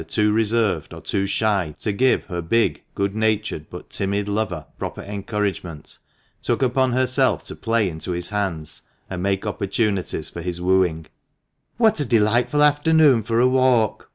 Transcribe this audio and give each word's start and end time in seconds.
too 0.07 0.31
reserved 0.31 0.95
or 0.95 0.99
too 1.01 1.27
shy 1.27 1.75
to 1.79 1.91
give 1.93 2.25
her 2.25 2.41
big, 2.41 2.81
good 2.95 3.13
natured, 3.13 3.67
but 3.69 3.91
timid 3.91 4.27
lover 4.27 4.65
proper 4.79 5.03
encouragement, 5.03 5.99
took 6.41 6.63
upon 6.63 6.91
herself 6.93 7.43
to 7.45 7.55
play 7.55 7.87
into 7.87 8.09
his 8.09 8.29
hands 8.29 8.81
and 9.11 9.21
make 9.21 9.45
opportunities 9.45 10.27
for 10.27 10.41
his 10.41 10.59
wooing. 10.59 11.05
"What 11.77 11.99
a 11.99 12.05
delightful 12.05 12.63
afternoon 12.63 13.21
for 13.21 13.39
a 13.39 13.47
walk!" 13.47 14.09